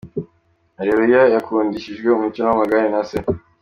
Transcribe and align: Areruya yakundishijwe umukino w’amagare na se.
Areruya 0.79 1.21
yakundishijwe 1.33 2.07
umukino 2.11 2.47
w’amagare 2.47 2.85
na 2.93 3.01
se. 3.09 3.17